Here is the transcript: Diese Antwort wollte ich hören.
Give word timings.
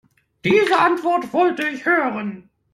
Diese 0.43 0.79
Antwort 0.79 1.31
wollte 1.31 1.67
ich 1.67 1.85
hören. 1.85 2.49